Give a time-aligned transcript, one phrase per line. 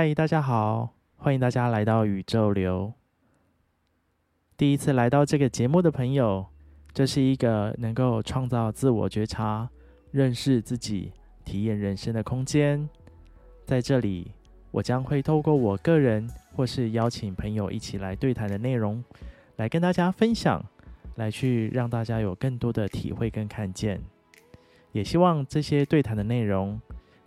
[0.00, 2.90] 嗨，大家好，欢迎大家来到宇宙流。
[4.56, 6.46] 第一次来到这个节目的朋友，
[6.94, 9.68] 这是一个能够创造自我觉察、
[10.10, 11.12] 认识自己、
[11.44, 12.88] 体验人生的空间。
[13.66, 14.32] 在这里，
[14.70, 16.26] 我将会透过我个人
[16.56, 19.04] 或是邀请朋友一起来对谈的内容，
[19.56, 20.64] 来跟大家分享，
[21.16, 24.00] 来去让大家有更多的体会跟看见。
[24.92, 26.80] 也希望这些对谈的内容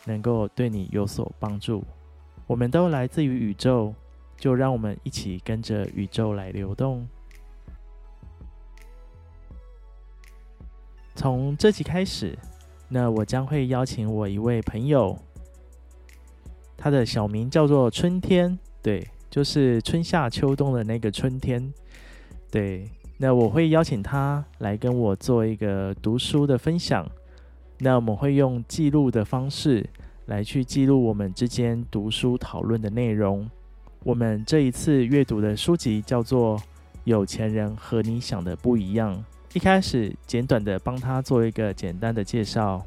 [0.05, 1.84] 能够对你有所帮助。
[2.45, 3.93] 我们都来自于宇宙，
[4.38, 7.07] 就让我们一起跟着宇宙来流动。
[11.15, 12.37] 从这集开始，
[12.89, 15.17] 那我将会邀请我一位朋友，
[16.75, 21.73] 他的小名叫做春天，对，就是春夏秋冬的那个春天，
[22.51, 22.90] 对。
[23.15, 27.09] 那我会邀请他来跟我做一个读书的分享，
[27.77, 29.87] 那我们会用记录的方式。
[30.26, 33.49] 来去记录我们之间读书讨论的内容。
[34.04, 36.57] 我们这一次阅读的书籍叫做
[37.04, 39.15] 《有钱人和你想的不一样》。
[39.54, 42.85] 一开始简短的帮他做一个简单的介绍。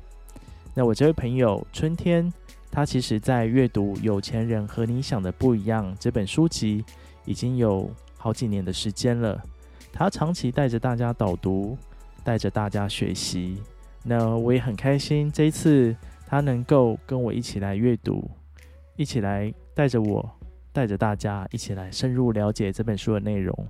[0.75, 2.33] 那我这位朋友春天，
[2.71, 6.85] 他其实在阅读《有钱人和你想的不一样》这本书籍
[7.25, 9.43] 已经有好几年的时间了。
[9.93, 11.77] 他长期带着大家导读，
[12.25, 13.57] 带着大家学习。
[14.03, 15.95] 那我也很开心这一次。
[16.27, 18.29] 他能够跟我一起来阅读，
[18.97, 20.29] 一起来带着我，
[20.73, 23.67] 带着大家一起来深入了解这本书的内容。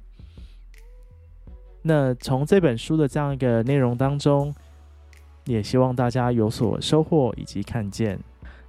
[1.83, 4.53] 那从这本书的这样一个内容当中，
[5.45, 8.19] 也希望大家有所收获以及看见。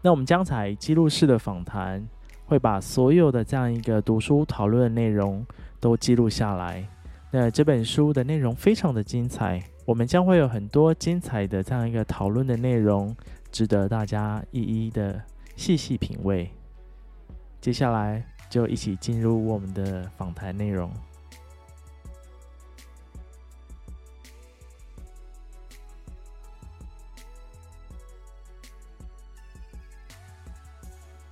[0.02, 2.06] 那我们将采记录式的访谈，
[2.46, 5.44] 会把所有的这样一个读书讨论的内容
[5.80, 6.88] 都记录下来。
[7.32, 13.16] 那这本书的内容非常的精彩，我们将会有很多精彩的这样一个讨论的内容。
[13.52, 15.22] 值得大家一一的
[15.56, 16.50] 细细品味。
[17.60, 20.92] 接下来就一起进入我们的访谈内容。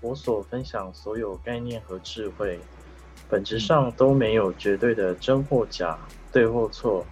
[0.01, 2.59] 我所分享所有概念和智慧，
[3.27, 5.97] 本质上都没有绝对的真或假、
[6.31, 7.03] 对或错。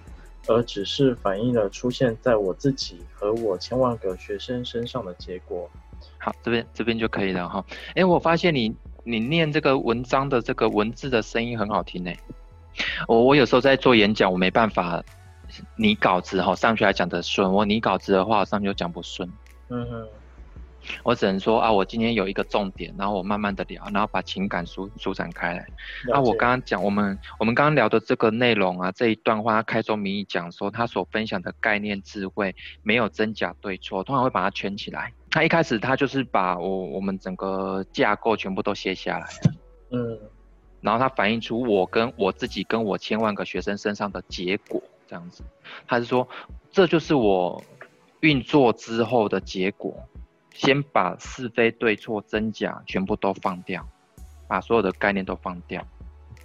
[0.47, 5.69] 而只是反映了出现在我自己和我千万个学生身上的结果。
[6.17, 7.65] 好，这边这边就可以了哈。
[7.95, 12.11] 哎，我发现你你念这个文章的这个文字的声音很好听呢。
[13.07, 15.03] 我我有时候在做演讲，我没办法
[15.77, 17.51] 拟稿子哈，上去还讲得顺。
[17.51, 19.29] 我拟稿子的话，上去就讲不顺。
[19.69, 20.07] 嗯哼。
[21.03, 25.65] 我只能说啊，我今天有一个重点，然后我慢慢的聊，然后把情感舒舒展开来。
[26.07, 35.13] 那我刚刚讲，我们我们刚刚聊的这个内容啊，这一段话，开宗明义讲说，他所分享的概念智慧没有真假对错，通常会把它圈起来。
[35.29, 39.27] 他一开始他就是把我我们整个架构全部都卸下来，
[39.91, 40.19] 嗯，
[40.81, 45.43] 然后他反映出我跟我自己跟我千万个学生身上的结果，这样子，
[45.87, 46.27] 他是说
[46.69, 47.63] 这就是我
[48.19, 49.97] 运作之后的结果。
[50.53, 53.85] 先把是非对错真假全部都放掉，
[54.47, 55.85] 把所有的概念都放掉，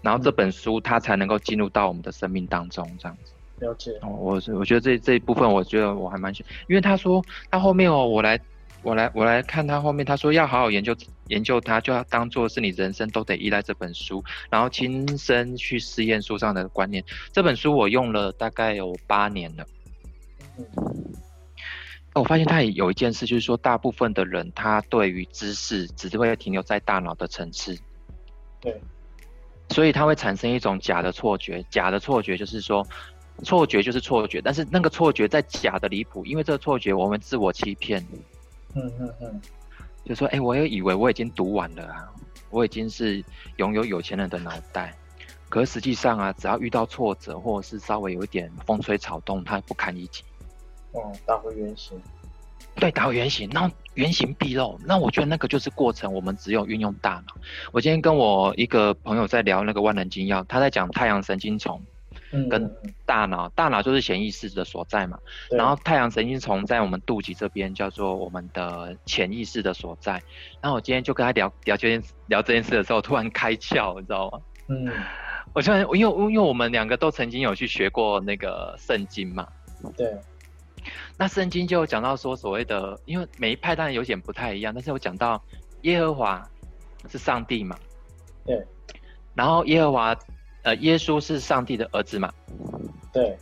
[0.03, 3.33] 然后这本书它才能够进入到我们的生命当中，这样子。
[3.61, 3.91] 了解。
[4.03, 8.41] 哦，我我觉得这这一部分，我觉得我还蛮喜欢，因为他说他后面哦，我来
[8.83, 10.97] 我来我来看他后面，他说要好好研究
[11.27, 17.05] 研究它，就要当做是你人生都得依赖这本书，然后亲身去试验书上的观念。
[17.33, 19.67] 这本书我用了大概有八年了。
[20.57, 20.65] 嗯
[22.19, 27.79] 我发现他也有一件事，就是说，大部分的人他对于知识只是会停留在大脑的层次，
[28.61, 28.81] 对，
[29.71, 31.65] 所以他会产生一种假的错觉。
[31.71, 32.87] 假的错觉就是说，
[33.43, 38.05] 错觉就是错觉，但是那个错觉在假的离谱，因为这个错觉我们自我欺骗。
[38.75, 39.41] 嗯嗯嗯，
[40.05, 42.09] 就说，哎、欸，我也以为我已经读完了啊，
[42.51, 43.25] 我已经是
[43.57, 44.95] 拥有有钱人的脑袋，
[45.49, 50.23] 可是实际上啊，只要遇到挫折或者是稍微有一点风吹草动，他不堪一击。
[50.99, 52.01] 哦，打回原形，
[52.75, 57.35] 对，打回原形，那原形毕露，那我觉得那个就是过程，我们只有运用大脑。
[57.73, 61.81] 我今天跟我一个朋友在聊那个万能金钥，他在讲太阳神经丛
[62.51, 62.71] 跟
[63.07, 65.19] 大脑，嗯、大脑就是潜意识的所在嘛，
[65.51, 70.13] 然后太阳神经丛在我们肚脐这边叫做我们的潜意识的所在。
[70.61, 74.41] 然后我今天就跟他聊聊这件聊这件事的时候，突然开窍，你知道吗？
[74.69, 74.93] 嗯，
[75.55, 79.49] 我突然因为因为我们两个都曾经有去学过那个圣经嘛，
[79.97, 80.15] 对。
[81.17, 85.43] 那圣经就讲到说，所谓的，因为每一派当然有点不太一样，但是我讲到
[85.83, 86.49] 耶和华
[87.09, 87.77] 是上帝嘛，
[88.45, 88.65] 对，
[89.35, 90.17] 然后耶和华，
[90.63, 92.33] 呃，耶稣是上帝的儿子嘛，
[93.13, 93.37] 对，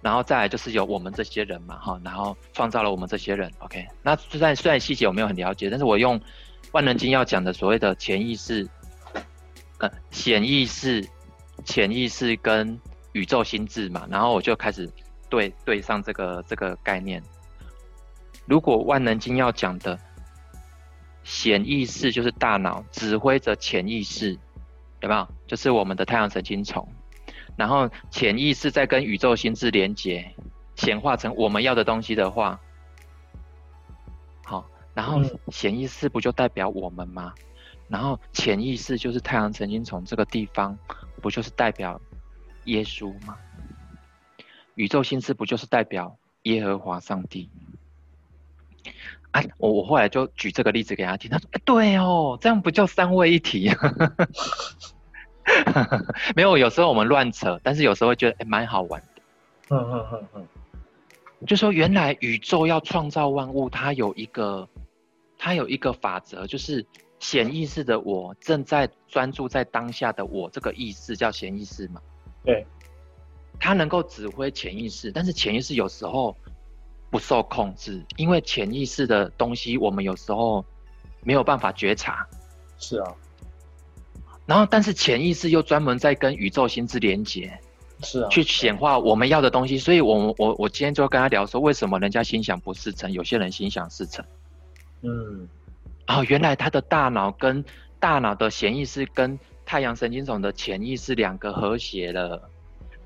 [0.00, 6.20] 然后再来就是有我们这些人嘛，哈，然后创造了我们这些人，OK，那虽然虽然细节我没有很了解，但是我用
[6.72, 8.68] 万能经要讲的所谓的潜意识、
[9.78, 11.06] 呃显意识、
[11.64, 12.80] 潜意识跟
[13.12, 14.88] 宇宙心智嘛，然后我就开始
[15.32, 17.22] 对对上这个这个概念。
[18.44, 19.98] 如果万能经要讲的
[21.24, 24.38] 显意识就是大脑指挥着潜意识，
[25.00, 25.26] 有没有？
[25.46, 26.86] 就是我们的太阳神经丛，
[27.56, 30.30] 然后潜意识在跟宇宙心智连接，
[30.76, 32.60] 显化成我们要的东西的话，
[34.44, 35.18] 好，然后
[35.48, 37.32] 显意识不就代表我们吗？
[37.88, 40.76] 然后潜意识就是太阳神经丛这个地方，
[41.22, 41.98] 不就是代表
[42.64, 43.34] 耶稣吗？
[44.74, 47.48] 宇宙心思不就是代表耶和华上帝？
[49.30, 53.70] 啊，我我后来就举这个例子给他听，他说：“哎，对哦，这样不叫三位一体？”
[56.36, 59.22] 没有，有时候我们乱扯，但是有时候会觉得哎，蛮好玩的。
[59.70, 64.68] 嗯嗯嗯嗯，就说原来宇宙要创造万物，它有一个，
[65.38, 66.84] 它有一个法则，就是
[67.18, 72.00] 显意识的我正在专注在当下的我，这个意识叫显意识嘛。
[72.44, 72.66] 对，
[73.58, 76.36] 它能够指挥潜意识，但是潜意识有时候。
[77.10, 80.64] 不受控制，因为潜意识的东西，我们有时候
[81.22, 82.26] 没有办法觉察。
[82.78, 83.14] 是啊，
[84.46, 87.52] 然后但是潜意识又专门在跟宇宙心智连接，
[88.00, 89.76] 是啊，去显化我们要的东西。
[89.76, 94.24] 所以我我我今天就跟他聊说，为什么人家心想不事成，有些人心想事成？
[95.02, 95.46] 嗯，
[96.06, 97.62] 哦，原来他的大脑跟
[98.00, 102.48] 大脑的潜意识跟太阳神经丛的潜意识两个和谐了。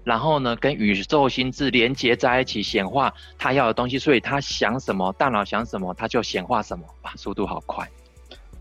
[0.06, 3.98] 然后呢，跟宇宙心智连接在一起，显化他要的东西。
[3.98, 6.84] 所以他想什么，大脑想什么，他就显化什么。
[7.02, 7.84] 哇，速度好快！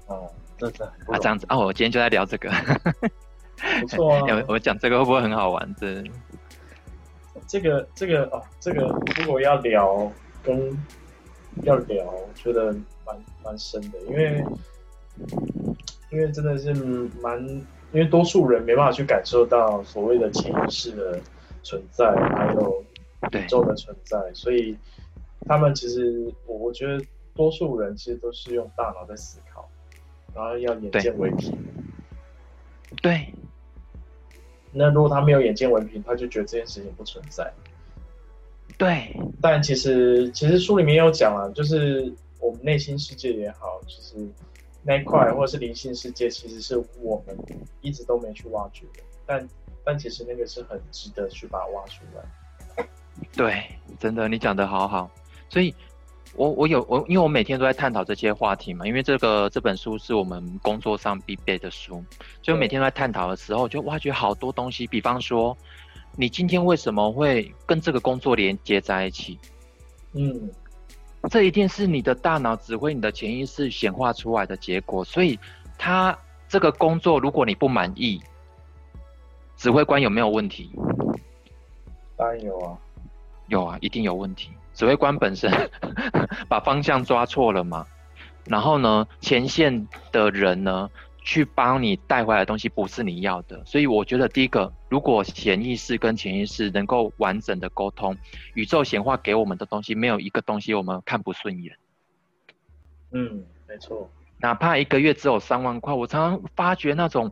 [0.07, 0.27] 哦，
[0.57, 2.49] 真的啊，这样子啊，我今天就在聊这个，
[3.79, 5.75] 不错 我讲这个会不会很好玩？
[5.79, 6.03] 这
[7.45, 10.11] 这个这个哦，这个如果要聊
[10.41, 10.75] 跟
[11.61, 12.73] 要聊，我觉得
[13.05, 14.43] 蛮蛮深的，因为
[16.11, 16.73] 因为真的是
[17.21, 17.39] 蛮，
[17.91, 21.19] 因为多数人没办法去感受到所谓的潜意识的。
[21.65, 22.85] 存在，还有
[23.31, 24.77] 宇宙的存在，所以
[25.47, 27.03] 他们其实，我我觉得
[27.33, 29.67] 多数人其实都是用大脑在思考，
[30.35, 31.57] 然后要眼见为凭。
[33.01, 33.33] 对。
[34.71, 37.51] 那如果他没有眼见为凭，他就觉得这件事情不存在。
[38.77, 39.11] 对。
[39.41, 44.15] 但其实，其实书里面有讲了，就是我们内心世界也好，就是
[44.83, 47.35] 那一块或者是灵性世界，其实是我们
[47.81, 49.49] 一直都没去挖掘的，但。
[49.85, 52.87] 但其实那个是很值得去把它挖出来。
[53.33, 53.63] 对，
[53.99, 55.09] 真的，你讲得好好。
[55.47, 55.73] 所以
[56.35, 58.85] 我，我有我，因为我每天都在探讨这些话题嘛。
[58.85, 62.03] 因为这个这本书是我们工作上必备的书，
[62.41, 64.85] 所以每天在探讨的时候，就挖掘好多东西。
[64.87, 65.55] 比方说，
[66.17, 69.39] 你今天为什么会跟这个工作连接在一起？
[70.13, 70.49] 嗯，
[71.29, 75.05] 这一定是你的大脑指挥你的潜意识显化出来的结果。
[75.05, 75.39] 所以，
[75.77, 76.17] 他
[76.49, 78.21] 这个工作，如果你不满意，
[79.55, 80.71] 指挥官有没有问题？
[82.17, 82.77] 当然有啊，
[83.47, 84.51] 有啊，一定有问题。
[84.73, 85.51] 指挥官本身
[86.49, 87.85] 把方向抓错了嘛？
[88.45, 90.89] 然后呢，前线的人呢，
[91.21, 93.63] 去帮你带回来的东西不是你要的。
[93.65, 98.15] 所以我觉得，第一个，如果潜意识跟潜意识能够完整的沟通，
[98.53, 101.75] 宇宙显化给我们的东西，没有一个东西我们看不顺眼。
[103.11, 104.09] 嗯，没错。
[104.39, 107.31] 哪怕一个月只有三万块，我常常发觉那种。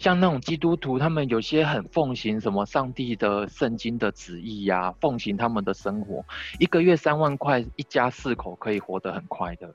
[0.00, 6.24] 像那种基督徒，他们有些很奉行什么上帝的圣经的旨意呀、啊，奉行他们的生活，
[6.58, 9.70] 一个月三万块，一家四口可以活得很快的。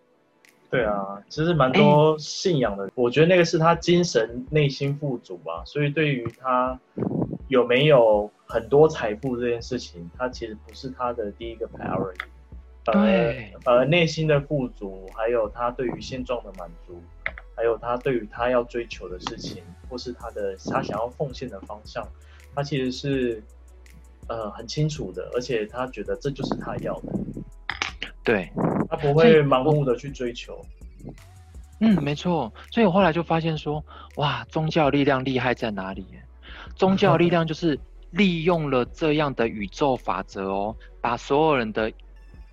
[0.71, 5.61] 对啊，其实蛮多信仰的，欸、我觉得那个是他精神内心富足吧。
[5.63, 6.77] 所以对于他
[7.47, 12.17] 有没有很多财富这件事情，他其实不是他的第一个 priority。
[12.85, 16.99] 对，呃，内心的富足，还有他对于现状的满足。
[17.55, 22.05] 还有他对于他要追求的事情，或是他的他想要奉献的方向，
[22.53, 23.43] 他其实是
[24.27, 27.13] 呃很清楚的，而且他觉得这就是他要的。
[28.23, 28.51] 对，
[28.89, 30.59] 他不会盲目的去追求。
[31.79, 32.51] 嗯，没错。
[32.71, 33.83] 所以我后来就发现说，
[34.15, 36.05] 哇，宗教力量厉害在哪里？
[36.75, 37.79] 宗教力量就是
[38.11, 41.91] 利用了这样的宇宙法则哦，把所有人的。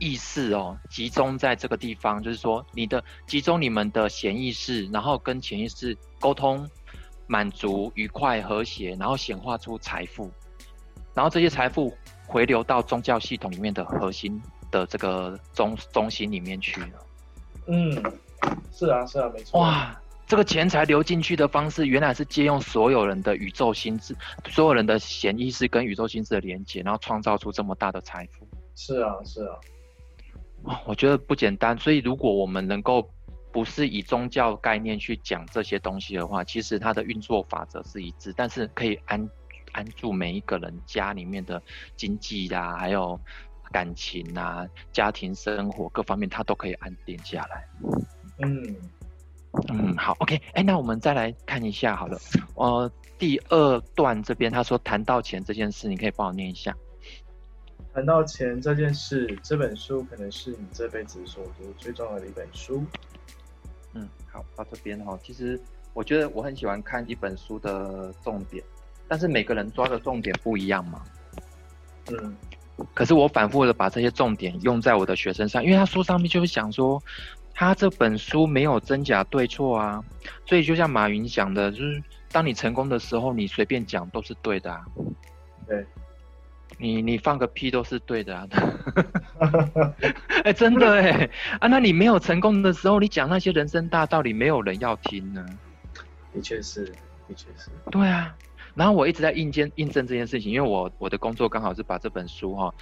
[0.03, 6.69] 意识哦，集中在这个地方，就是说，你的集中你们的潜意识，然后跟潜意识沟通，
[7.29, 10.29] 满足、愉快、和谐，然后显化出财富，
[11.15, 14.43] 然后这些财富回流到宗教系统里面的核心
[14.73, 17.07] 的这个中中心里面去了。
[17.69, 17.95] 嗯，
[18.73, 19.61] 是啊，是啊，没错。
[19.61, 24.17] 哇，这个钱财流进去的方式，原来是借用所有人的宇宙心智，
[24.51, 28.49] 所有人的潜意识跟宇宙心智的连接，然后创造出这么大的财富。
[28.75, 29.55] 是啊，是啊。
[30.65, 33.11] 哦，我觉得不简单，所以如果我们能够
[33.53, 39.29] 不是以宗教概念去讲这些东西的话，其实它的运作法则是一致，但是可以安
[39.73, 41.61] 安住每一个人家里面的
[41.97, 43.19] 经济啊，还有
[43.71, 47.69] 感情啊、家庭生活各方面，它都可以安定下来。
[48.39, 48.77] 嗯
[49.69, 52.19] 嗯，好，OK，哎、欸，那我们再来看一下好了，
[52.57, 56.75] 呃，第二段这边他说谈到钱这件事，你可以帮我念一下。
[57.95, 62.83] 谈到钱这件事，这本书可能是你这辈子所读最重要的一本书。
[63.93, 65.61] 嗯，好，到这边哈，其实
[65.93, 68.65] 我觉得我很喜欢看一本书的重点，
[69.07, 71.03] 但是每个人抓的重点不一样嘛。
[72.11, 72.35] 嗯，
[72.95, 77.01] 可是我反复的把这些重点用在我的学生上，因为他书上面就是想说，
[77.53, 80.03] 他这本书没有真假对错啊，
[80.47, 84.83] 所以就像马云讲的，就是当你成功的时候，你随便讲都是对的啊。
[85.67, 85.87] 对。
[86.79, 88.49] 你你放个屁都是对的啊！
[90.45, 91.29] 哎、欸，真的哎
[91.61, 91.69] 啊！
[91.69, 95.45] 那你没有成功的时候，你讲那些人生大道理，没有人要听呢。
[96.33, 96.87] 的确是，
[97.29, 97.71] 的确是。
[97.91, 98.35] 对啊，
[98.75, 102.75] 然后我一直在印证印证这件事情，因为我我的工作刚好是把这本书哈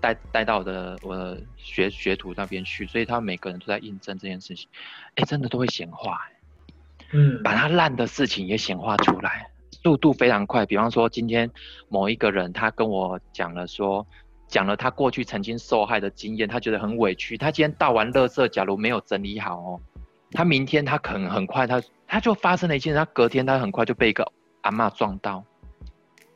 [0.00, 4.68] 带带到我的我的学学徒那边去，所以他每个人都在印证这件事情。
[5.10, 6.28] 哎、欸，真的都会显化，
[7.12, 9.48] 嗯，把他烂的事情也显化出来。
[9.84, 11.50] 速度非常快，比方说今天
[11.90, 14.04] 某一个人他跟我讲了说，
[14.48, 17.36] 讲了他过去曾经受害的经验，他觉得很委屈。
[17.36, 19.80] 他今天倒完垃圾，假如没有整理好哦，
[20.32, 25.44] 他明天他可能很快他他就发生了一件事，他隔天他很快就被一个阿嬷撞到，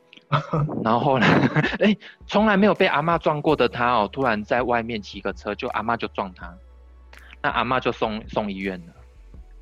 [0.85, 1.25] 然后呢，
[1.81, 6.55] 哎，从来没有被阿嬷撞过的他哦，突然在外面骑个车，就阿嬷就撞他，
[7.41, 8.93] 那阿嬷就送送医院了，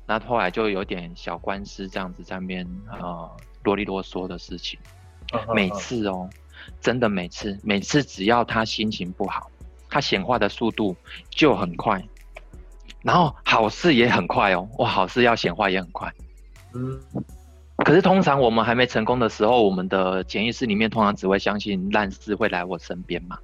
[0.06, 3.30] 那后来就有点小官司这样子在那边呃。
[3.62, 4.78] 啰里啰嗦的事情，
[5.54, 6.28] 每次哦，
[6.80, 9.50] 真的每次，每次只要他心情不好，
[9.88, 10.96] 他显化的速度
[11.30, 12.02] 就很快，
[13.02, 16.12] 然后好事也很快哦，哇，好事要显化也很快，
[16.74, 17.00] 嗯，
[17.84, 23.38] 可是通常我们还没成功的时候，我们的潜意识里面通常只会相信烂事会来我身边嘛，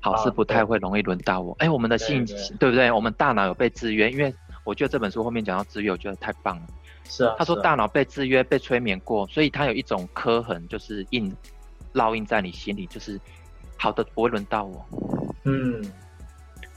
[0.00, 2.24] 好事不太会容易轮到我，哎、啊，我们的信
[2.58, 2.90] 对不对？
[2.90, 4.34] 我们大脑有被制约，因为
[4.64, 6.66] 我觉得这本书后面讲到制约，我觉得太棒了。
[7.08, 11.34] 是啊，他说大脑被制约、被催眠过，所以他有一种刻痕，就是印
[11.92, 13.20] 烙印在你心里，就是
[13.76, 14.86] 好的不会轮到我。
[15.44, 15.80] 嗯，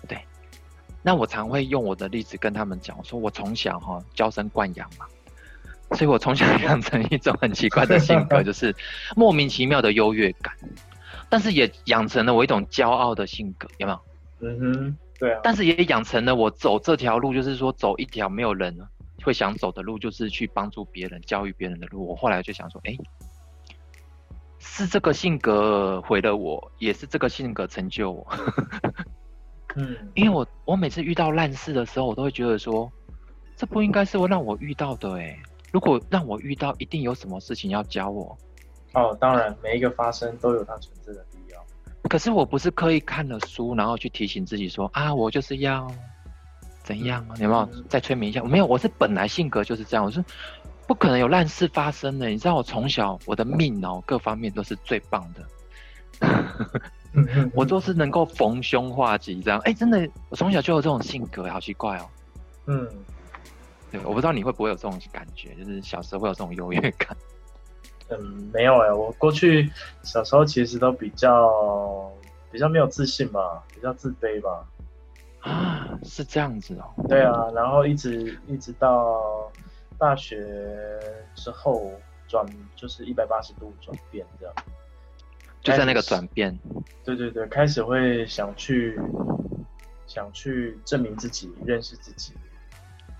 [0.08, 0.20] 对。
[1.02, 5.06] 那我常会用我的例子跟他们讲，我说我从小哈娇生惯养嘛，
[5.96, 8.76] 所以我从小养成一种很奇怪的性格， 就是
[9.16, 10.54] 莫名其妙的优越感，
[11.30, 14.00] 但是也养成了我一种骄傲的性格，有没有？
[14.42, 15.40] 嗯哼，对啊。
[15.42, 18.78] 但是也养成了我走这条路，就是说走一条没有人
[19.24, 22.08] 会想走的路，就是去帮助别人、教育别人的路。
[22.08, 23.00] 我后来就想说，哎、欸，
[24.60, 28.28] 是这个性格毁了我，也是这个性格成就我。
[29.76, 32.92] 嗯，因为我我每次遇到烂事的时候，我都会觉得说，
[33.56, 35.40] 这不应该是我让我遇到的哎、欸。
[35.72, 38.38] 如果让我遇到，一定有什么事情要教我。
[38.94, 41.64] 哦，当然，每一个发生都有它存在的必要。
[42.10, 45.92] 可是我不是刻意看了书，然后去提醒自己说啊，我就是要。
[46.88, 47.36] 怎样啊？
[47.36, 48.42] 你有没有再催眠一下？
[48.42, 50.06] 我没有，我是本来性格就是这样。
[50.06, 50.24] 我说
[50.88, 52.30] 不可能有烂事发生的。
[52.30, 56.32] 你知道我从小我的命哦，各方面都是最棒的。
[57.54, 59.60] 我都是能够逢凶化吉这样。
[59.66, 62.08] 哎、欸，真的，我从小就有这种性格，好奇怪哦。
[62.68, 62.88] 嗯，
[63.92, 67.18] 对，我不知道你会不会有这种感觉，就是小时候会有这种优越感。
[68.08, 69.70] 嗯，没有哎、欸，我过去
[70.04, 72.10] 小时候其实都比较
[72.50, 74.66] 比较没有自信吧，比较自卑吧。
[75.42, 76.94] 啊，是这样子哦。
[77.08, 79.52] 对啊，然后一直一直到
[79.98, 80.46] 大学
[81.36, 81.92] 之后
[82.28, 84.56] 转，就是一百八十度转变这样。
[85.62, 86.58] 就在那个转变。
[87.04, 89.00] 对对对，开始会想去
[90.06, 92.34] 想去证明自己，认识自己，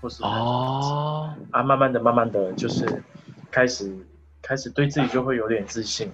[0.00, 3.02] 或是哦啊，慢慢的、慢慢的就是
[3.50, 3.94] 开始
[4.42, 6.10] 开始对自己就会有点自信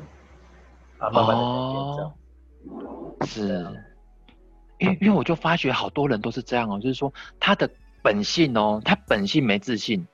[0.99, 2.15] 啊，慢慢的改变这样。
[2.69, 3.84] 哦、是。
[4.79, 7.71] 因为因为我就发觉好多人都是这样哦，就是说他的
[8.03, 10.07] 本性哦，他本性没自信，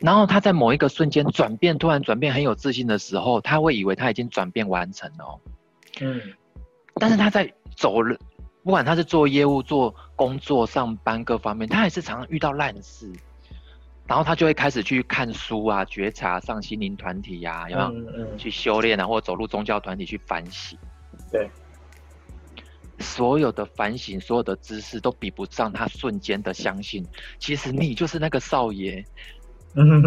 [0.00, 5.40] 然后他在某一个瞬间转变，突然转变很有自信的时候，他会以为他已经转变完成了哦。
[6.00, 6.20] 嗯，
[6.94, 8.16] 但是他在走了，
[8.64, 13.12] 不管他是做业务、做工作、上班各方面，他还是常常遇到烂事，
[14.06, 17.88] 然后他就会开始去看书啊、觉察、上心灵团体呀、啊，有没有？
[17.90, 18.38] 嗯嗯。
[18.38, 20.76] 去修炼啊，或者走入宗教团体去反省。
[21.30, 21.48] 对。
[23.04, 27.06] 所有的反省，所有的知识都比不上他瞬间的相信。
[27.38, 29.04] 其实你就是那个少爷，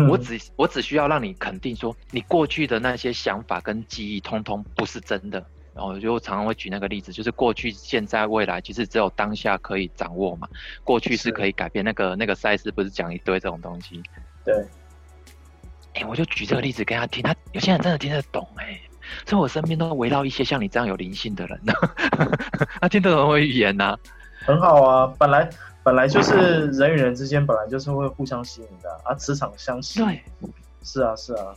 [0.10, 5.46] 我只我只需要让你肯定说，你过去的那些想法跟记忆，通通不是真的。
[5.76, 10.50] 我就常常会举那个例子，就是过去、现在、未来，其实只有当下可以掌握嘛。
[10.84, 14.02] 过去是可以改变，那个那个赛事不是讲一堆这种东西？
[14.44, 14.56] 对。
[15.94, 18.82] 哎、欸，我就举这个例子给他听，他有些人真的听得懂哎、欸。
[19.26, 21.74] 所以我身边都围绕一些像你这样有灵性的人呢，
[22.82, 24.00] 他听得懂我语言呐、啊，
[24.46, 25.14] 很好啊。
[25.18, 25.50] 本来
[25.84, 30.00] 本来就是人与人之间本来就是会互相吸引的啊，磁场相吸。
[30.00, 30.22] 对，
[30.84, 31.56] 是啊是啊。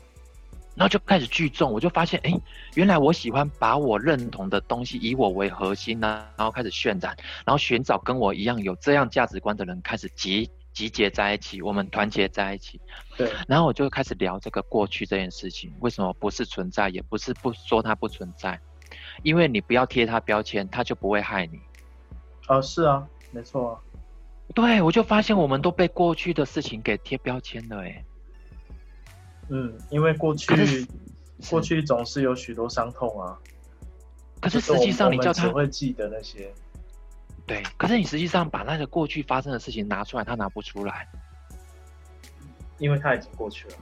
[0.77, 2.33] 然后就开始聚众，我就发现，哎，
[2.75, 7.15] 原来我喜欢把我认同的东西以我为核心呢、啊，然后开始渲染，
[7.45, 12.81] 然后寻找跟我一样有这样价值观的人，开始集集结在一起，我们团结在一起。
[13.17, 13.31] 对。
[13.49, 18.61] 然后我就开始聊这个过去这件事情，为什么不是存在，也不是不说它不存在，
[19.23, 21.59] 因为你不要贴它标签，它就不会害你。
[22.49, 23.81] 哦，是啊，没错啊。
[24.55, 28.05] 对，我就发现我们都被过去的事情给贴标签了，哎。
[29.49, 30.87] 嗯，因为过去
[31.49, 33.39] 过去总是有许多伤痛啊。
[34.41, 36.53] 可是实际上，你叫他只会记得那些。
[37.51, 41.09] 对，可是你实际上把那个过去发生的事情拿出来，他拿不出来，
[42.79, 43.75] 因为他已经过去了。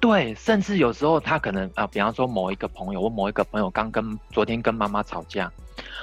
[0.00, 5.52] 对，甚至有时候他可能啊、呃，比方说某一个朋友，我某一个朋友刚跟昨天跟妈妈吵架，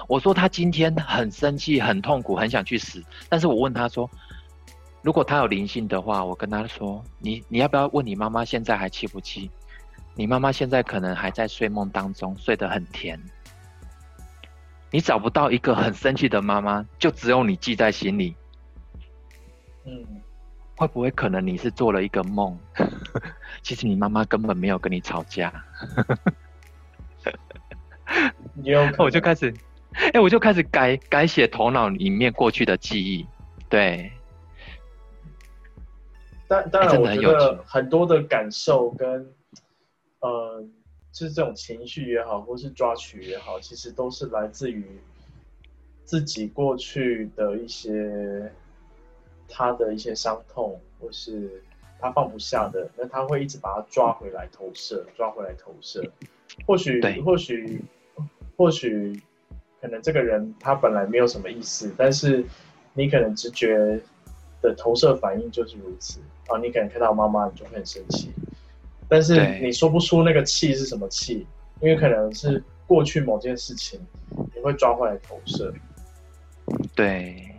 [0.08, 4.08] 我说他今天很生气、很痛苦、很想去死，但是我问他说。
[5.04, 9.50] 如果他有灵性的话，我跟他说：“你你要不要问你妈妈现在还气不气？
[10.16, 13.18] 你妈妈现在可能还在睡梦当中，睡得很甜。
[14.92, 18.36] 你找不到一个很生气的妈妈，就只有你记在心里。
[19.86, 20.06] 嗯，
[20.76, 22.58] 会不会可能你是做了一个梦？
[23.62, 25.52] 其实你妈妈根本没有跟你吵架。
[28.64, 29.54] 有，我就开始，
[29.94, 33.26] 哎、欸，我就开始改改写头脑里面过去的记忆，
[33.70, 34.12] 对。”
[36.50, 39.34] 但当然，我觉得很多的感受跟，
[40.22, 40.64] 呃，
[41.12, 44.86] 就是这种情绪也好，或是抓取也好，其实都是来自于
[46.04, 48.52] 自己过去的一些
[49.48, 51.64] 他的一些伤痛，或是
[52.00, 56.04] 他放不下的，那他会一直把它抓回来投射，抓回来投射。
[56.66, 57.82] 或许，或许，
[58.56, 59.22] 或许，
[59.82, 62.46] 可能这个人他本来没有什么意思，但是
[62.94, 64.00] 你可能直觉
[64.62, 66.20] 的投射反应就是如此。
[66.48, 68.32] 啊，你可能看到妈妈，你就会很生气，
[69.10, 71.46] 但是你说不出那个气是什么气，
[71.82, 74.00] 因为可能是过去某件事情，
[74.54, 75.74] 你会抓回来投射。
[76.96, 77.50] 对，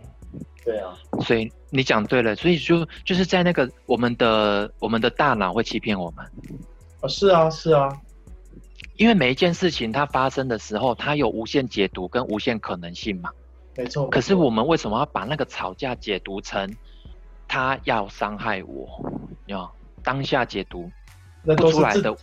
[0.63, 6.25] 对啊，所以你讲对了，所以就就是在那个我们的我们的大脑会欺骗我们。
[7.01, 7.89] 啊，是啊，是啊，
[8.97, 13.31] 因为每一件事情它发生的时候，它有无限解读跟无限可能性嘛。
[13.75, 14.07] 没错。
[14.09, 16.71] 可是我们为什么要把那个吵架解读成？
[17.51, 18.87] 他要伤害我，
[19.47, 19.67] 哟，
[20.03, 20.87] 当下解读，
[21.43, 22.17] 那都是自，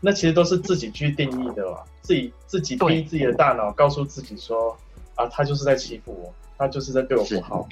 [0.00, 1.84] 那其实都是自己去定义的吧？
[2.00, 4.76] 自己自己逼自己的大脑，告诉自己说，
[5.14, 7.68] 啊，他就是在欺负我，他就是在对我不好，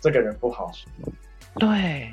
[0.00, 0.70] 这个人不好。
[1.56, 2.12] 对，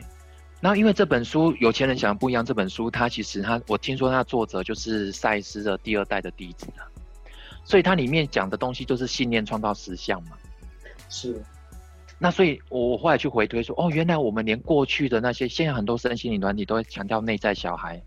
[0.61, 6.87] 然后因为这本书《有钱人想的不一样》这本书，它其实它，我听说它作者就是赛斯的第二代的弟子啊，
[7.63, 10.37] 所以它里面讲的东西就是信念创造实相嘛，
[11.09, 11.41] 是。
[12.21, 18.01] 那所以，我后来去回推说，哦，原来我们连过去的那些，现在很多身心灵团体都会强调内在小孩。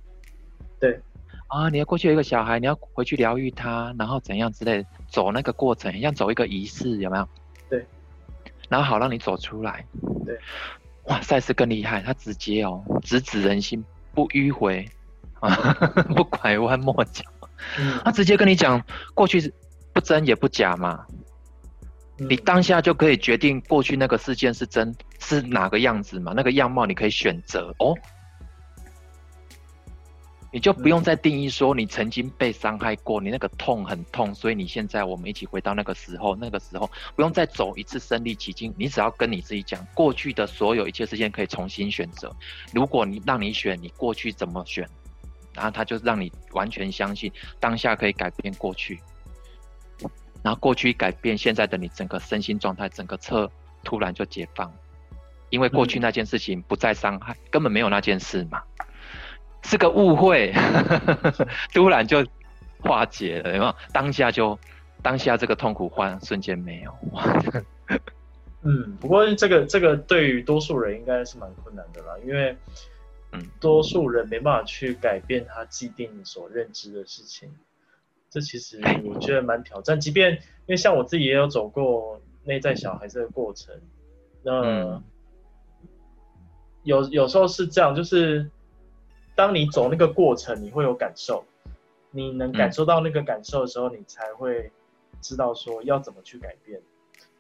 [0.79, 1.01] 对，
[1.48, 7.29] 啊，你要过去有一个小孩，你要回去疗愈他，然后怎样之类，走那个过程，像走一个仪式，有没有？
[7.70, 7.85] 对。
[8.68, 9.85] 然后好让你走出来。
[10.27, 10.38] 对。
[11.05, 13.83] 哇，赛斯更厉害，他直接哦，直指人心，
[14.14, 14.87] 不迂回，
[15.40, 15.51] 啊，
[16.14, 17.25] 不拐弯抹角，
[17.79, 19.53] 嗯，他直接跟你讲，过去是
[19.92, 21.07] 不真也不假嘛。
[22.29, 26.33] 你当下就可以决定过去那个事件是真是哪个样子嘛？
[26.37, 27.97] 那个样貌你可以选择哦，
[30.53, 42.31] 你就不用再定义说你曾经被伤害过，你那个痛很痛，所以你现在我们一起回到那个时候，那个时候不用再走一次身历其境，你只要跟你自己讲，过去的所有一切事件可以重新选择。
[42.73, 44.89] 如果你让你选，你过去怎么选，
[45.55, 49.01] 然后他就让你完全相信当下可以改变过去。
[50.43, 53.51] 然后过去改变现在的你，整个身心状态，整个侧
[53.85, 54.73] 突然就解放，
[55.51, 58.63] 因为过去那件事情不再伤害，嗯、根本没有那件事嘛，
[59.63, 60.53] 是个误会，
[61.73, 62.27] 突然就
[62.81, 63.75] 化解了，有没有？
[63.93, 64.59] 当下就
[65.01, 66.93] 当下这个痛苦换瞬间没有。
[67.13, 67.25] 哇
[68.65, 72.57] 嗯，不过这个这个对于多数人应该是蛮困难的啦，因为
[73.33, 77.49] 嗯，多数人没办法去改变他既定所认知的事情。
[78.33, 83.79] 这其实我觉得蛮挑战，即便因为像我自己也有走过内在小孩这个过程，
[84.42, 85.03] 那
[86.83, 88.51] 有有时候是这样，就是
[89.35, 91.45] 当你走那个过程，你会有感受，
[92.11, 94.73] 你能感受到那个感受的时候，嗯、你才会
[95.21, 96.81] 知道说要怎么去改变。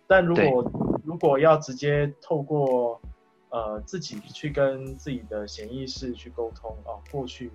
[0.06, 0.70] 但如果
[1.04, 3.00] 如果要直接透过
[3.48, 7.50] 呃自己去跟自己的潜意识去沟通哦，过去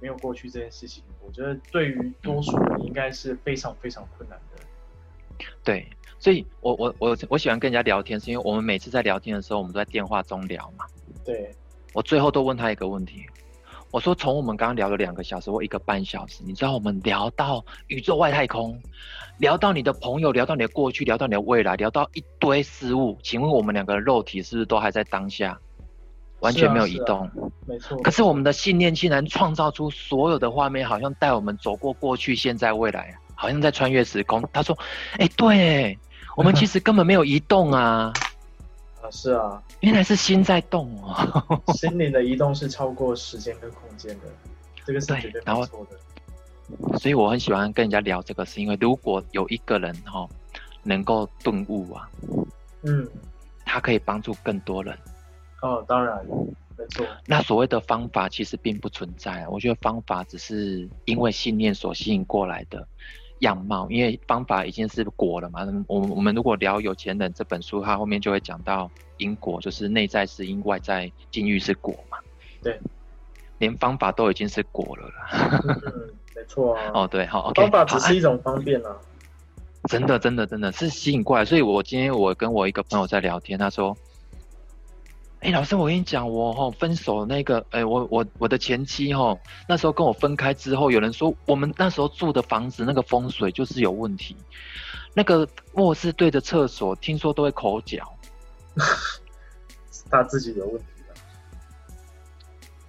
[0.00, 4.62] 没有过去这件事情，我觉得对于多数人应该是非常非常困难的。
[5.62, 10.84] 对，所以我我我我喜欢跟人家聊天，是因为我们每次在聊天的时候，我们都在电话中聊嘛。
[11.24, 11.50] 对，
[11.92, 13.24] 我最后都问他一个问题。
[13.90, 18.78] 我说，从我们刚刚聊了两个小时或一个半小时，你知道我们聊到宇宙外太空，
[19.38, 23.16] 聊到你的朋友，聊到你的过去，聊到你的未来，聊到一堆事物。
[23.22, 25.58] 请问我们两个的肉体是不是都还在当下，
[26.40, 27.20] 完全没有移动？
[27.20, 28.00] 啊啊、没错。
[28.02, 34.42] 可是我们的信念竟然创造出所有的画面，好像带我们走过过去、现在、未来，好像在穿越时空。
[34.52, 34.76] 他说
[35.18, 35.98] ：“哎、欸，对，
[36.36, 38.12] 我们其实根本没有移动啊。
[39.02, 41.62] ”啊，是啊，原来是心在动哦。
[41.74, 44.26] 心灵的移动是超过时间跟空间的，
[44.84, 46.98] 这个是绝对没错的。
[46.98, 50.28] 所以我很喜欢跟人家聊这个，是因为如果有一个人哈、哦、
[50.82, 52.10] 能够顿悟啊，
[52.82, 53.08] 嗯，
[53.64, 54.98] 他可以帮助更多人。
[55.62, 56.24] 哦，当然，
[56.76, 57.06] 没错。
[57.26, 62.86] 那所谓的方法其实并不存在，我觉得方法只是因为信念所吸引过来的。
[63.40, 65.60] 样貌，因为方法已经是果了嘛。
[65.86, 72.18] 我们我们如果聊有钱人这本书，它后面就会讲到因果，就是内在是因，外在境遇是果嘛。
[72.64, 72.80] 对，
[73.58, 75.60] 连方法都已经是果了啦。
[75.86, 76.90] 嗯，没错啊。
[76.92, 77.62] 哦，对，好，OK。
[77.62, 78.96] 方法只是一种方便啊。
[79.88, 81.44] 真的，真的，真的是吸引过来。
[81.44, 83.96] 所以我今天我跟我一个朋友在聊天，他说。
[85.40, 94.36] 哎、欸，老师，我跟你讲，我哈分手那个，哎、欸，我我我的前妻哈，那时候跟我分开之后，有人说我们那时候住的房子那个风水就是有问题，
[95.14, 98.12] 那个卧室对着厕所，听说都会口角，
[100.10, 101.14] 他自己有问题的。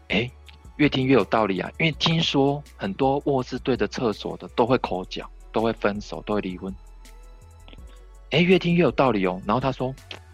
[0.08, 0.32] 哎、欸，
[0.78, 6.74] 越听越有道理啊，因为听说很多卧室对着厕所的都会口角，都会分手，都会离婚。
[8.32, 9.40] 哎、欸，越听越有道理哦。
[9.46, 9.94] 然后他说，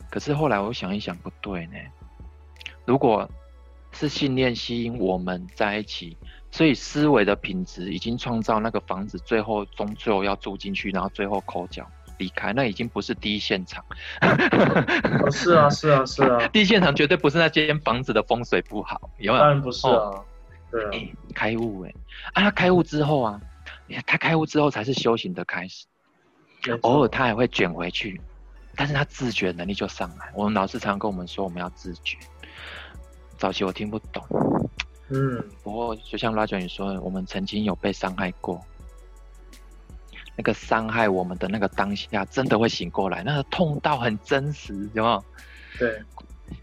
[0.10, 1.74] 可是后来我想一想，不对呢。
[2.86, 3.30] 如果
[3.92, 6.18] 是信念吸引我们在一起，
[6.52, 11.86] 所以思维的品质已经创造那个房子，最后终究要住进去，然后最后口角
[12.18, 13.84] 离开，那已经不是第一现场。
[14.22, 19.44] 哦，是啊，是啊，是啊， 第一现场绝对不是那间房子的风水不好，有没有？
[19.44, 20.26] 当然不是啊，哦、
[20.72, 21.94] 对啊，欸、开悟哎，
[22.34, 23.42] 啊，他开悟之后啊，
[24.06, 25.86] 他开悟之后才是修行的开始，
[26.82, 28.20] 偶尔他还会卷回去，
[28.76, 30.32] 但是他自觉能力就上来。
[30.34, 32.18] 我们老师常常跟我们说，我们要自觉。
[33.38, 34.24] 早期我听不懂，
[35.10, 38.60] 嗯，不过就像 Roger 你说的，我们曾经有被伤害过，
[40.36, 45.24] 那个伤害我们的那个当下，真的会醒过来，那个痛到很真实，有没有？
[45.78, 46.02] 对，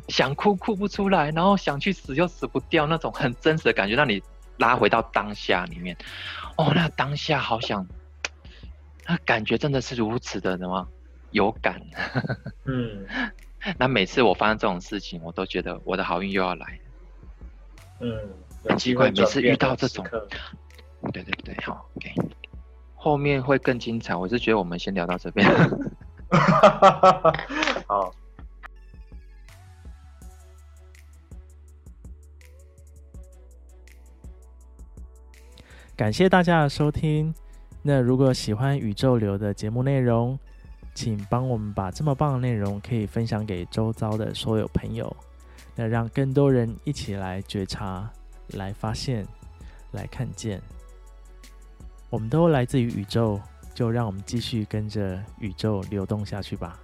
[0.09, 4.23] 想哭哭不出来，然后想去死又死不掉，那种很真实的感觉，让你
[4.57, 5.97] 拉回到当下里面。
[6.57, 7.87] 哦，那个当下好想，
[9.07, 10.89] 那感觉真的是如此的什么
[11.31, 11.81] 有感，
[12.65, 13.07] 嗯。
[13.79, 16.81] 那每次我发生这种事情，我都觉得我的好运又要来。
[18.01, 18.19] 嗯，
[18.65, 20.05] 很奇怪，每次遇到这种，
[21.13, 22.13] 对对对，好，OK，
[22.95, 24.15] 后面会更精彩。
[24.15, 25.49] 我是觉得我们先聊到这边。
[27.87, 28.13] 好，
[35.95, 37.33] 感谢大家的收听。
[37.83, 40.39] 那如果喜欢宇宙流的节目内容，
[40.95, 45.15] 请帮我们把这么棒的内容可以分享给周遭的所有朋友，
[45.75, 48.11] 那让更多人一起来觉察、
[48.49, 49.27] 来发现、
[49.93, 50.61] 来看见。
[52.11, 53.41] 我们都来自于宇宙，
[53.75, 56.79] 就让我们继续跟着宇宙流动下去吧。